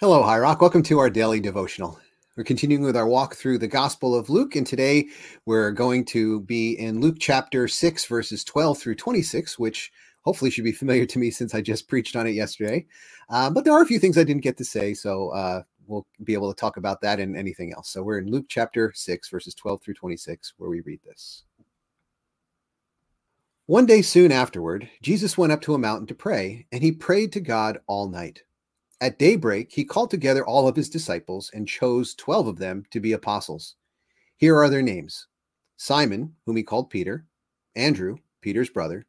[0.00, 0.62] Hello, Highrock.
[0.62, 2.00] Welcome to our daily devotional.
[2.34, 5.08] We're continuing with our walk through the Gospel of Luke, and today
[5.44, 9.92] we're going to be in Luke chapter 6, verses 12 through 26, which
[10.22, 12.86] hopefully should be familiar to me since I just preached on it yesterday.
[13.28, 16.06] Uh, but there are a few things I didn't get to say, so uh, we'll
[16.24, 17.90] be able to talk about that and anything else.
[17.90, 21.42] So we're in Luke chapter 6, verses 12 through 26, where we read this.
[23.66, 27.34] One day soon afterward, Jesus went up to a mountain to pray, and he prayed
[27.34, 28.44] to God all night.
[29.02, 33.00] At daybreak, he called together all of his disciples and chose 12 of them to
[33.00, 33.76] be apostles.
[34.36, 35.26] Here are their names
[35.78, 37.26] Simon, whom he called Peter,
[37.74, 39.06] Andrew, Peter's brother,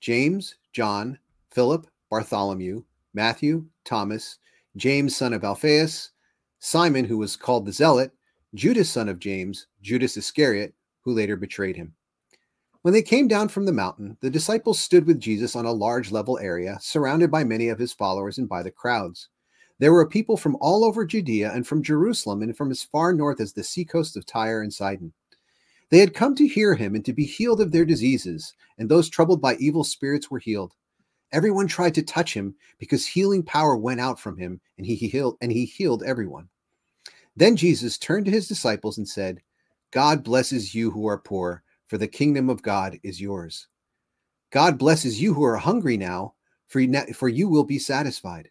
[0.00, 1.18] James, John,
[1.52, 2.82] Philip, Bartholomew,
[3.14, 4.38] Matthew, Thomas,
[4.76, 6.10] James, son of Alphaeus,
[6.58, 8.12] Simon, who was called the Zealot,
[8.54, 11.94] Judas, son of James, Judas Iscariot, who later betrayed him.
[12.88, 16.10] When they came down from the mountain, the disciples stood with Jesus on a large
[16.10, 19.28] level area, surrounded by many of his followers and by the crowds.
[19.78, 23.42] There were people from all over Judea and from Jerusalem and from as far north
[23.42, 25.12] as the seacoast of Tyre and Sidon.
[25.90, 29.10] They had come to hear him and to be healed of their diseases, and those
[29.10, 30.72] troubled by evil spirits were healed.
[31.30, 35.36] Everyone tried to touch him because healing power went out from him, and he healed
[35.42, 36.48] and he healed everyone.
[37.36, 39.42] Then Jesus turned to his disciples and said,
[39.90, 43.66] God blesses you who are poor for the kingdom of God is yours.
[44.50, 46.34] God blesses you who are hungry now,
[46.68, 46.82] for,
[47.14, 48.50] for you will be satisfied.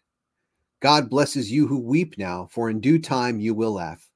[0.80, 4.08] God blesses you who weep now, for in due time you will laugh.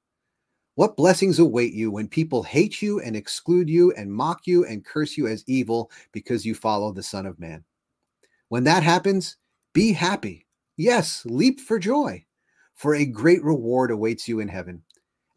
[0.75, 4.85] What blessings await you when people hate you and exclude you and mock you and
[4.85, 7.65] curse you as evil because you follow the Son of Man?
[8.49, 9.37] When that happens,
[9.73, 10.47] be happy.
[10.77, 12.25] Yes, leap for joy,
[12.75, 14.83] for a great reward awaits you in heaven.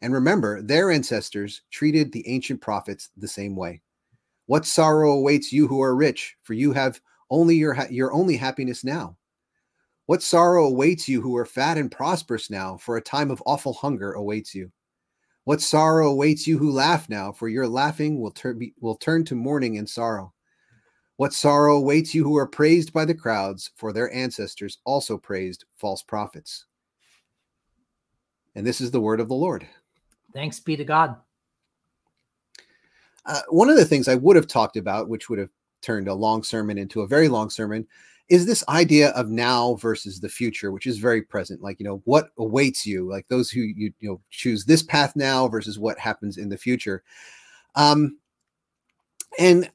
[0.06, 3.82] And remember, their ancestors treated the ancient prophets the same way.
[4.46, 8.84] What sorrow awaits you who are rich, for you have only your, your only happiness
[8.84, 9.16] now.
[10.04, 13.72] What sorrow awaits you who are fat and prosperous now, for a time of awful
[13.72, 14.70] hunger awaits you.
[15.42, 19.34] What sorrow awaits you who laugh now, for your laughing will, turn will turn to
[19.34, 20.32] mourning and sorrow.
[21.16, 25.64] What sorrow awaits you who are praised by the crowds, for their ancestors also praised
[25.74, 26.64] false prophets.
[28.54, 29.66] And this is the word of the Lord.
[30.36, 31.16] Thanks be to God.
[33.24, 35.48] Uh, one of the things I would have talked about, which would have
[35.80, 37.86] turned a long sermon into a very long sermon,
[38.28, 41.62] is this idea of now versus the future, which is very present.
[41.62, 45.16] Like, you know, what awaits you, like those who you, you know, choose this path
[45.16, 47.02] now versus what happens in the future.
[47.74, 48.18] Um,
[49.38, 49.70] and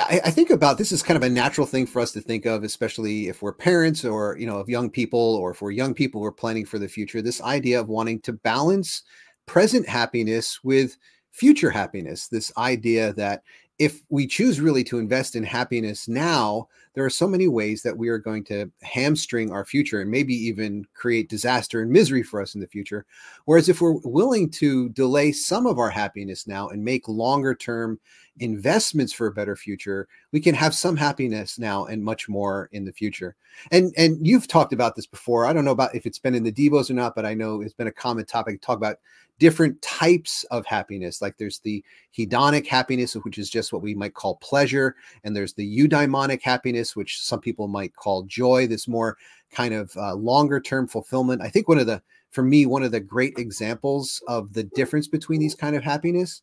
[0.00, 2.46] I, I, think about this is kind of a natural thing for us to think
[2.46, 5.94] of, especially if we're parents or, you know, of young people, or if we're young
[5.94, 9.04] people who are planning for the future, this idea of wanting to balance
[9.48, 10.96] present happiness with
[11.32, 12.28] future happiness.
[12.28, 13.42] This idea that
[13.78, 17.96] if we choose really to invest in happiness now, there are so many ways that
[17.96, 22.42] we are going to hamstring our future and maybe even create disaster and misery for
[22.42, 23.06] us in the future.
[23.44, 28.00] Whereas if we're willing to delay some of our happiness now and make longer term
[28.40, 32.84] investments for a better future, we can have some happiness now and much more in
[32.84, 33.36] the future.
[33.70, 35.46] And and you've talked about this before.
[35.46, 37.60] I don't know about if it's been in the Devos or not, but I know
[37.60, 38.60] it's been a common topic.
[38.60, 38.96] To talk about
[39.38, 41.22] different types of happiness.
[41.22, 41.84] Like there's the
[42.16, 46.96] hedonic happiness, which is just what we might call pleasure, and there's the eudaimonic happiness,
[46.96, 48.66] which some people might call joy.
[48.66, 49.16] This more
[49.50, 51.42] kind of uh, longer term fulfillment.
[51.42, 55.08] I think one of the, for me, one of the great examples of the difference
[55.08, 56.42] between these kind of happiness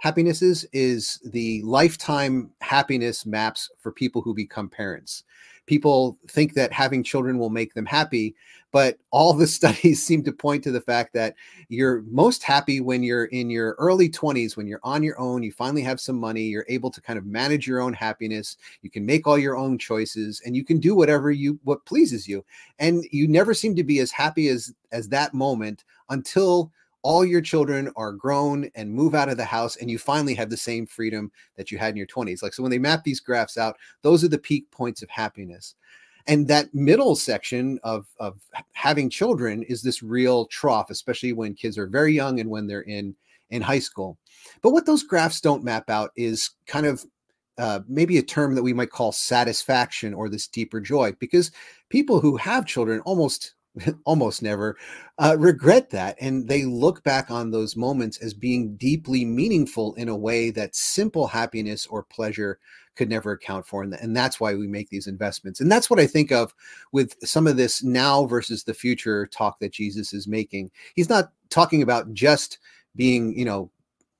[0.00, 5.24] happinesses is the lifetime happiness maps for people who become parents.
[5.66, 8.34] People think that having children will make them happy
[8.70, 11.34] but all the studies seem to point to the fact that
[11.68, 15.52] you're most happy when you're in your early 20s when you're on your own you
[15.52, 19.04] finally have some money you're able to kind of manage your own happiness you can
[19.04, 22.44] make all your own choices and you can do whatever you what pleases you.
[22.78, 26.72] And you never seem to be as happy as as that moment until
[27.02, 30.50] all your children are grown and move out of the house and you finally have
[30.50, 33.20] the same freedom that you had in your 20s like so when they map these
[33.20, 35.74] graphs out those are the peak points of happiness.
[36.26, 38.38] And that middle section of of
[38.72, 42.82] having children is this real trough especially when kids are very young and when they're
[42.82, 43.14] in
[43.50, 44.18] in high school.
[44.62, 47.04] But what those graphs don't map out is kind of
[47.56, 51.50] uh, maybe a term that we might call satisfaction or this deeper joy because
[51.88, 53.54] people who have children almost
[54.04, 54.76] almost never
[55.18, 60.08] uh, regret that and they look back on those moments as being deeply meaningful in
[60.08, 62.58] a way that simple happiness or pleasure
[62.96, 66.00] could never account for and, and that's why we make these investments and that's what
[66.00, 66.52] i think of
[66.92, 70.70] with some of this now versus the future talk that jesus is making.
[70.94, 72.58] He's not talking about just
[72.96, 73.70] being you know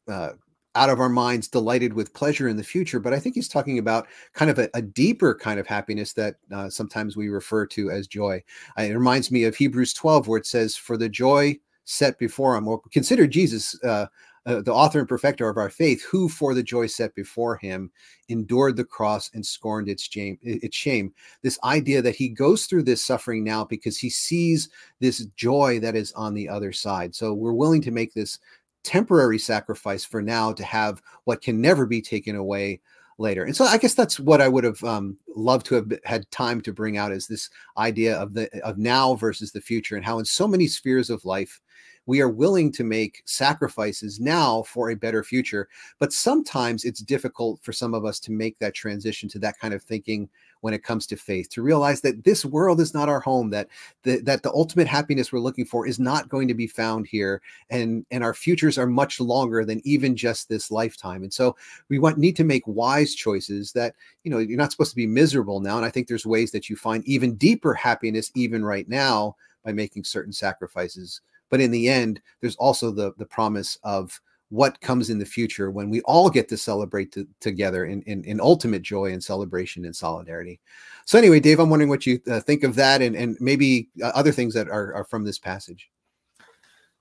[0.09, 0.33] uh,
[0.79, 3.79] out of our minds delighted with pleasure in the future but i think he's talking
[3.79, 7.91] about kind of a, a deeper kind of happiness that uh, sometimes we refer to
[7.91, 8.43] as joy
[8.79, 12.57] uh, it reminds me of hebrews 12 where it says for the joy set before
[12.57, 14.07] him or consider jesus uh,
[14.49, 17.91] uh, the author and perfecter of our faith, who for the joy set before him
[18.31, 20.39] endured the cross and scorned its shame.
[20.41, 21.13] Its shame.
[21.43, 24.71] This idea that he goes through this suffering now because he sees
[25.01, 27.15] this joy that is on the other side.
[27.15, 28.39] So we're willing to make this
[28.85, 32.81] temporary sacrifice for now to have what can never be taken away
[33.19, 33.45] later.
[33.45, 36.61] And so I guess that's what I would have um, loved to have had time
[36.63, 40.19] to bring out is this idea of the of now versus the future and how
[40.19, 41.61] in so many spheres of life
[42.07, 45.69] we are willing to make sacrifices now for a better future.
[45.99, 49.75] But sometimes it's difficult for some of us to make that transition to that kind
[49.75, 50.31] of thinking
[50.61, 53.69] when it comes to faith to realize that this world is not our home that
[54.03, 57.41] the, that the ultimate happiness we're looking for is not going to be found here
[57.71, 61.23] and and our futures are much longer than even just this lifetime.
[61.23, 61.57] And so
[61.89, 63.95] we want need to make wise choices that
[64.25, 66.69] you know you're not supposed to be miserable now and i think there's ways that
[66.69, 71.21] you find even deeper happiness even right now by making certain sacrifices.
[71.51, 74.19] But in the end, there's also the the promise of
[74.51, 78.25] what comes in the future when we all get to celebrate to, together in, in,
[78.25, 80.59] in, ultimate joy and celebration and solidarity.
[81.05, 84.13] So anyway, Dave, I'm wondering what you uh, think of that and, and maybe uh,
[84.15, 85.91] other things that are, are from this passage.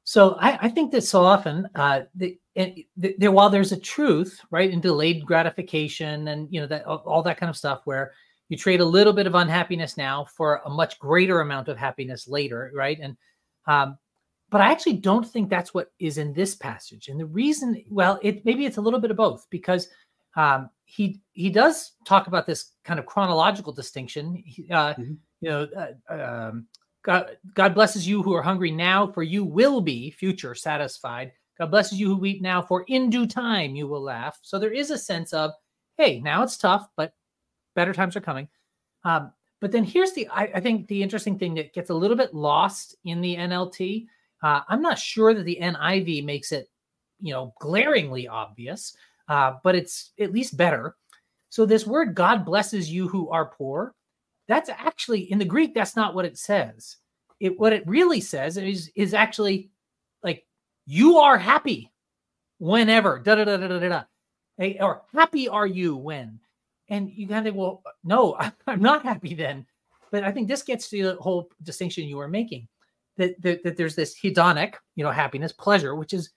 [0.03, 4.39] So I, I think that so often, uh, the, the, the, while there's a truth,
[4.51, 8.13] right, in delayed gratification and you know that all that kind of stuff, where
[8.49, 12.27] you trade a little bit of unhappiness now for a much greater amount of happiness
[12.27, 12.97] later, right?
[13.01, 13.17] And
[13.67, 13.97] um,
[14.49, 17.09] but I actually don't think that's what is in this passage.
[17.09, 19.89] And the reason, well, it maybe it's a little bit of both because
[20.35, 24.43] um, he he does talk about this kind of chronological distinction.
[24.71, 25.13] Uh, mm-hmm.
[25.41, 25.67] You know,
[26.09, 26.67] uh, um,
[27.03, 31.31] God, God blesses you who are hungry now, for you will be future satisfied.
[31.57, 34.39] God blesses you who weep now, for in due time you will laugh.
[34.41, 35.51] So there is a sense of,
[35.97, 37.13] hey, now it's tough, but
[37.75, 38.47] better times are coming.
[39.03, 42.17] Um, but then here's the, I, I think the interesting thing that gets a little
[42.17, 44.05] bit lost in the NLT
[44.43, 46.69] uh, I'm not sure that the NIV makes it,
[47.19, 48.95] you know, glaringly obvious,
[49.27, 50.95] uh, but it's at least better.
[51.49, 53.93] So this word "God blesses you who are poor,"
[54.47, 55.73] that's actually in the Greek.
[55.73, 56.97] That's not what it says.
[57.39, 59.69] It what it really says is is actually
[60.23, 60.45] like
[60.85, 61.91] you are happy
[62.59, 64.03] whenever da da da da da
[64.59, 66.39] da, or happy are you when,
[66.89, 68.37] and you kind of think, well, no,
[68.67, 69.65] I'm not happy then.
[70.11, 72.67] But I think this gets to the whole distinction you were making
[73.17, 76.29] that, that, that there's this hedonic, you know, happiness, pleasure, which is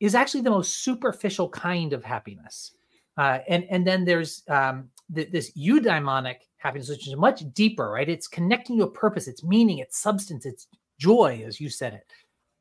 [0.00, 2.72] is actually the most superficial kind of happiness.
[3.16, 8.08] Uh, and and then there's um, th- this eudaimonic happiness, which is much deeper, right?
[8.08, 10.66] It's connecting to a purpose, it's meaning, it's substance, it's
[10.98, 12.06] joy, as you said it.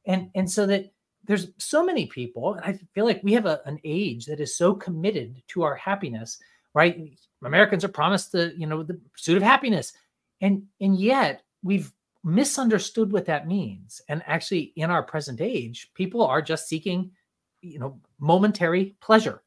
[0.05, 0.91] And and so that
[1.25, 4.57] there's so many people, and I feel like we have a, an age that is
[4.57, 6.39] so committed to our happiness,
[6.73, 6.99] right?
[7.43, 9.93] Americans are promised the you know the pursuit of happiness,
[10.41, 11.91] and and yet we've
[12.23, 14.01] misunderstood what that means.
[14.07, 17.11] And actually, in our present age, people are just seeking,
[17.61, 19.41] you know, momentary pleasure.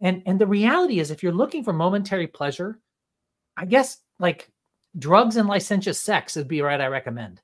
[0.00, 2.80] And and the reality is, if you're looking for momentary pleasure,
[3.56, 4.50] I guess like
[4.98, 6.80] drugs and licentious sex would be right.
[6.80, 7.40] I recommend,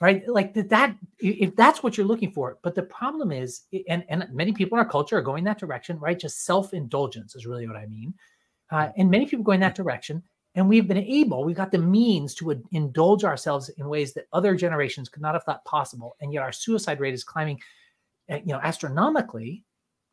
[0.00, 0.26] right?
[0.28, 0.68] Like that.
[0.70, 2.58] That if that's what you're looking for.
[2.62, 5.98] But the problem is, and and many people in our culture are going that direction,
[5.98, 6.18] right?
[6.18, 8.14] Just self indulgence is really what I mean.
[8.70, 10.22] Uh, and many people going that direction
[10.54, 14.54] and we've been able we've got the means to indulge ourselves in ways that other
[14.54, 16.16] generations could not have thought possible.
[16.20, 17.60] And yet our suicide rate is climbing
[18.28, 19.64] eh, you know astronomically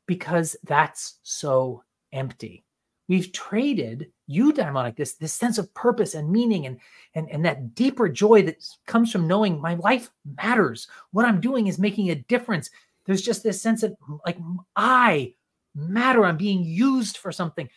[0.07, 2.63] because that's so empty.
[3.07, 6.79] We've traded eudaimonic this this sense of purpose and meaning and
[7.15, 10.87] and and that deeper joy that comes from knowing my life matters.
[11.11, 12.69] What i'm doing is making a difference.
[13.05, 14.37] There's just this sense of like
[14.75, 15.33] i
[15.75, 16.25] matter.
[16.25, 17.69] I'm being used for something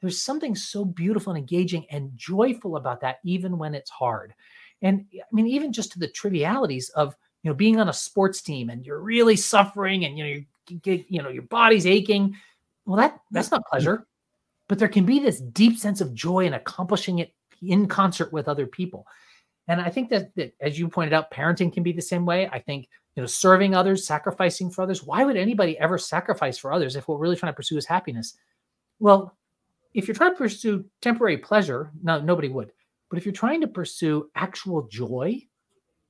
[0.00, 4.34] there's something so beautiful and engaging and joyful about that, even when it's hard.
[4.82, 8.42] And I mean, even just to the trivialities of you know being on a sports
[8.42, 10.30] team and you're really suffering and you know
[10.68, 12.36] you get you know your body's aching.
[12.86, 14.06] Well, that that's not pleasure,
[14.68, 18.48] but there can be this deep sense of joy in accomplishing it in concert with
[18.48, 19.06] other people.
[19.68, 22.48] And I think that, that as you pointed out, parenting can be the same way.
[22.50, 25.04] I think you know serving others, sacrificing for others.
[25.04, 27.86] Why would anybody ever sacrifice for others if what we're really trying to pursue is
[27.86, 28.34] happiness?
[28.98, 29.36] Well,
[29.94, 32.72] if you're trying to pursue temporary pleasure, no, nobody would.
[33.08, 35.46] But if you're trying to pursue actual joy,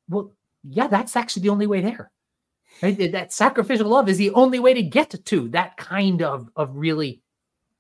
[0.09, 0.33] well,
[0.63, 2.11] yeah, that's actually the only way there.
[2.83, 3.13] Right?
[3.13, 7.21] That sacrificial love is the only way to get to that kind of, of really,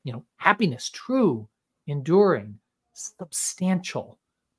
[0.05, 1.47] you know, happiness, true,
[1.87, 2.59] enduring,
[2.93, 4.19] substantial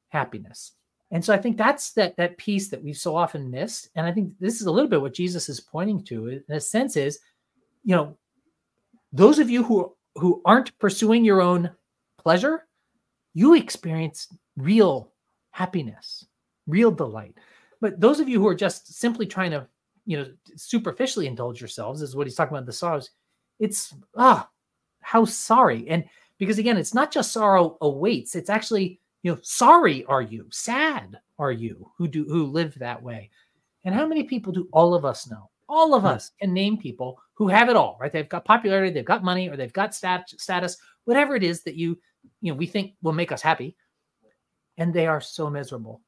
[0.10, 0.74] happiness.
[1.12, 3.90] And so I think that's that that piece that we've so often missed.
[3.96, 6.62] And I think this is a little bit what Jesus is pointing to in a
[6.62, 7.20] sense is,
[7.84, 8.16] you know,
[9.14, 11.70] Those of you who who aren't pursuing your own
[12.18, 12.68] pleasure,
[13.34, 14.28] you experience
[14.58, 15.12] real
[15.52, 16.26] happiness,
[16.68, 17.36] real delight.
[17.80, 19.68] But those of you who are just simply trying to,
[20.06, 23.12] you know, superficially indulge yourselves, is what he's talking about the sorrows.
[23.60, 24.50] It's ah,
[25.02, 25.88] how sorry.
[25.90, 26.04] And
[26.38, 31.20] because again, it's not just sorrow awaits, it's actually, you know, sorry are you, sad
[31.38, 33.30] are you who do who live that way.
[33.84, 35.51] And how many people do all of us know?
[35.74, 38.12] All of us can name people who have it all, right?
[38.12, 40.76] They've got popularity, they've got money, or they've got stat- status,
[41.06, 41.98] whatever it is that you,
[42.42, 43.78] you know, we think will make us happy.
[44.78, 46.02] And they are so miserable.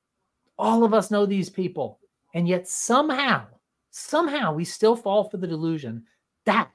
[0.60, 2.00] All of us know these people.
[2.34, 3.46] And yet somehow,
[3.92, 6.04] somehow we still fall for the delusion
[6.46, 6.70] that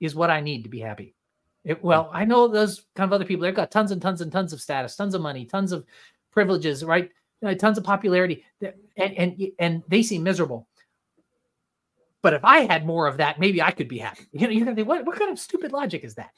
[0.00, 1.14] is what I need to be happy.
[1.64, 3.42] It, well, I know those kind of other people.
[3.42, 5.84] They've got tons and tons and tons of status, tons of money, tons of
[6.30, 7.10] privileges, right?
[7.44, 8.44] Uh, tons of popularity,
[8.96, 10.66] and and and they seem miserable.
[12.22, 14.26] But if I had more of that, maybe I could be happy.
[14.32, 16.30] You know, you're gonna think, what, what kind of stupid logic is that?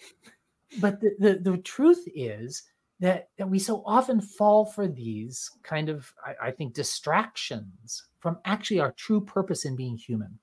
[0.80, 2.62] But the, the, the truth is
[3.00, 8.38] that, that we so often fall for these kind of, I, I think, distractions from
[8.44, 10.38] actually our true purpose in being human.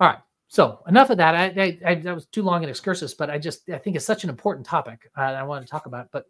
[0.00, 0.18] All right.
[0.48, 1.34] So enough of that.
[1.34, 4.04] I, I, I, that was too long an excursus, but I just I think it's
[4.04, 6.08] such an important topic uh, I want to talk about.
[6.12, 6.26] But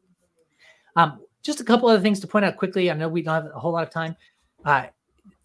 [0.97, 2.91] um, just a couple other things to point out quickly.
[2.91, 4.17] I know we don't have a whole lot of time.
[4.65, 4.87] Uh,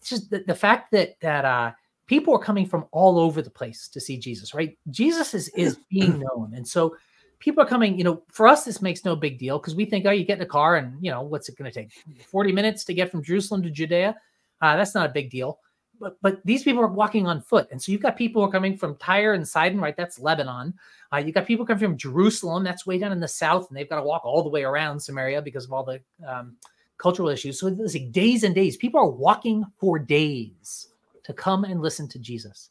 [0.02, 1.72] just the, the fact that that uh,
[2.10, 4.76] people are coming from all over the place to see Jesus, right?
[4.90, 6.96] Jesus is is being known, and so
[7.38, 7.96] people are coming.
[7.96, 10.38] You know, for us, this makes no big deal because we think, oh, you get
[10.38, 11.92] in a car, and you know, what's it going to take?
[12.26, 14.16] Forty minutes to get from Jerusalem to Judea.
[14.60, 15.60] Uh, that's not a big deal.
[16.00, 18.52] But but these people are walking on foot, and so you've got people who are
[18.52, 19.96] coming from Tyre and Sidon, right?
[19.96, 20.74] That's Lebanon.
[21.12, 23.88] Uh, you got people coming from Jerusalem, that's way down in the south, and they've
[23.88, 26.56] got to walk all the way around Samaria because of all the um,
[26.98, 27.60] cultural issues.
[27.60, 28.76] So it's like days and days.
[28.76, 30.89] People are walking for days
[31.24, 32.70] to come and listen to Jesus.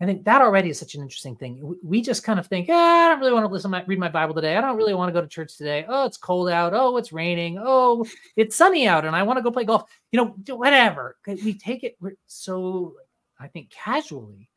[0.00, 1.76] I think that already is such an interesting thing.
[1.82, 4.32] We just kind of think, eh, I don't really want to listen, read my Bible
[4.32, 4.56] today.
[4.56, 5.84] I don't really want to go to church today.
[5.88, 6.72] Oh, it's cold out.
[6.72, 7.58] Oh, it's raining.
[7.60, 9.90] Oh, it's sunny out, and I want to go play golf.
[10.12, 11.16] You know, whatever.
[11.26, 12.94] We take it so,
[13.40, 14.48] I think, casually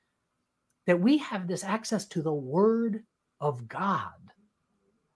[0.85, 3.03] that we have this access to the Word
[3.39, 4.11] of God,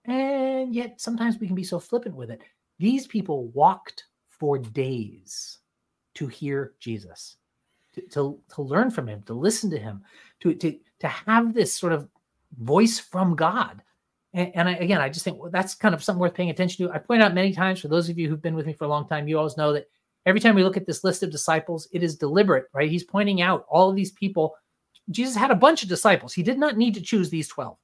[0.06, 2.40] and yet sometimes we can be so flippant with it.
[2.80, 5.58] These people walked for days
[6.14, 7.36] to hear Jesus
[7.96, 10.02] to, to, to learn from him, to listen to him,
[10.40, 12.08] to, to, to have this sort of
[12.58, 13.82] voice from God.
[14.34, 16.86] And, and I, again, I just think well, that's kind of something worth paying attention
[16.86, 16.92] to.
[16.92, 18.88] I point out many times for those of you who've been with me for a
[18.88, 19.88] long time, you always know that
[20.26, 22.90] every time we look at this list of disciples, it is deliberate, right?
[22.90, 24.56] He's pointing out all of these people.
[25.10, 26.32] Jesus had a bunch of disciples.
[26.32, 27.76] He did not need to choose these 12,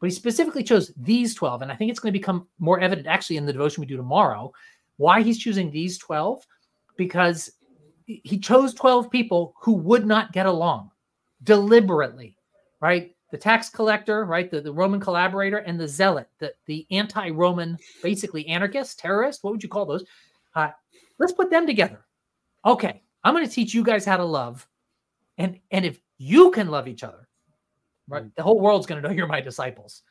[0.00, 1.62] but he specifically chose these 12.
[1.62, 3.96] And I think it's going to become more evident actually in the devotion we do
[3.96, 4.52] tomorrow
[4.98, 6.44] why he's choosing these 12
[6.96, 7.52] because
[8.08, 10.90] he chose 12 people who would not get along
[11.42, 12.36] deliberately,
[12.80, 13.14] right?
[13.30, 14.50] The tax collector, right?
[14.50, 19.44] The, the Roman collaborator and the zealot, the, the anti Roman, basically anarchist, terrorist.
[19.44, 20.04] What would you call those?
[20.54, 20.70] Uh,
[21.18, 22.04] let's put them together.
[22.64, 24.66] Okay, I'm going to teach you guys how to love.
[25.36, 27.28] And, and if you can love each other,
[28.08, 30.02] right, the whole world's going to know you're my disciples.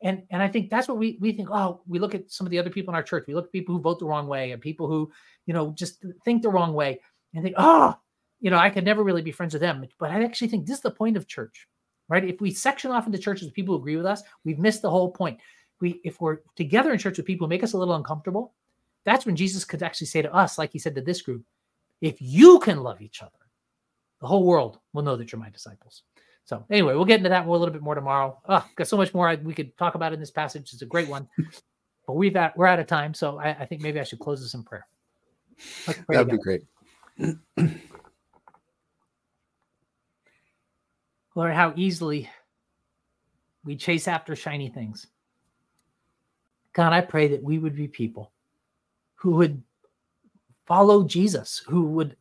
[0.00, 1.48] And, and I think that's what we, we think.
[1.50, 3.24] Oh, we look at some of the other people in our church.
[3.26, 5.10] We look at people who vote the wrong way and people who,
[5.46, 7.00] you know, just think the wrong way
[7.34, 7.96] and think, oh,
[8.40, 9.86] you know, I could never really be friends with them.
[9.98, 11.68] But I actually think this is the point of church,
[12.08, 12.24] right?
[12.24, 14.90] If we section off into churches with people who agree with us, we've missed the
[14.90, 15.38] whole point.
[15.80, 18.54] We, if we're together in church with people who make us a little uncomfortable,
[19.04, 21.44] that's when Jesus could actually say to us, like he said to this group,
[22.00, 23.30] if you can love each other,
[24.20, 26.02] the whole world will know that you're my disciples.
[26.44, 28.38] So anyway, we'll get into that more, a little bit more tomorrow.
[28.48, 30.72] Oh, got so much more we could talk about in this passage.
[30.72, 31.28] It's a great one,
[32.06, 33.14] but we've at, we're out of time.
[33.14, 34.86] So I, I think maybe I should close this in prayer.
[35.86, 36.32] That'd together.
[36.32, 36.62] be great.
[41.34, 42.28] Lord, how easily
[43.64, 45.06] we chase after shiny things.
[46.72, 48.32] God, I pray that we would be people
[49.14, 49.62] who would
[50.66, 52.16] follow Jesus, who would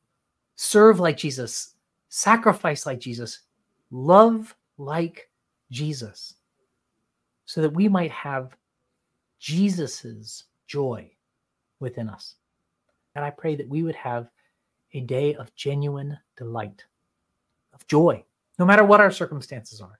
[0.55, 1.75] serve like Jesus,
[2.09, 3.39] sacrifice like Jesus,
[3.91, 5.29] love like
[5.71, 6.35] Jesus,
[7.45, 8.55] so that we might have
[9.39, 11.09] Jesus's joy
[11.79, 12.35] within us.
[13.15, 14.29] And I pray that we would have
[14.93, 16.85] a day of genuine delight,
[17.73, 18.23] of joy,
[18.59, 19.99] no matter what our circumstances are.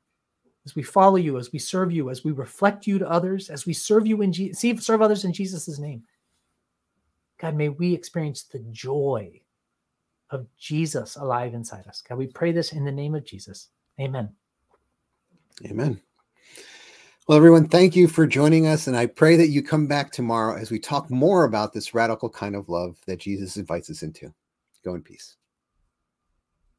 [0.65, 3.65] As we follow you, as we serve you, as we reflect you to others, as
[3.65, 6.03] we serve you in Je- see, serve others in Jesus' name.
[7.39, 9.41] God, may we experience the joy
[10.29, 12.03] of Jesus alive inside us.
[12.07, 13.69] God, we pray this in the name of Jesus.
[14.00, 14.29] Amen.
[15.65, 16.00] Amen.
[17.27, 18.88] Well, everyone, thank you for joining us.
[18.88, 22.29] And I pray that you come back tomorrow as we talk more about this radical
[22.29, 24.33] kind of love that Jesus invites us into.
[24.83, 25.38] Go in peace.